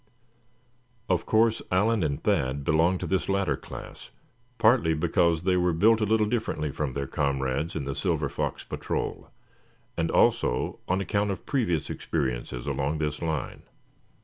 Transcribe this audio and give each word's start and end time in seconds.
Of 1.07 1.27
course 1.27 1.61
Allan 1.71 2.01
and 2.01 2.23
Thad 2.23 2.63
belonged 2.63 3.01
to 3.01 3.05
this 3.05 3.29
latter 3.29 3.55
class, 3.55 4.09
partly 4.57 4.95
because 4.95 5.43
they 5.43 5.55
were 5.55 5.73
built 5.73 6.01
a 6.01 6.05
little 6.07 6.25
differently 6.25 6.71
from 6.71 6.93
their 6.93 7.05
comrades 7.05 7.75
in 7.75 7.85
the 7.85 7.93
Silver 7.93 8.27
Fox 8.27 8.63
Patrol; 8.63 9.29
and 9.95 10.09
also 10.09 10.79
on 10.87 11.01
account 11.01 11.29
of 11.29 11.45
previous 11.45 11.91
experiences 11.91 12.65
along 12.65 12.97
this 12.97 13.21
line. 13.21 13.61